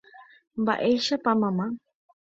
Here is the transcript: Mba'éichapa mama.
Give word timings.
Mba'éichapa 0.61 1.31
mama. 1.41 1.65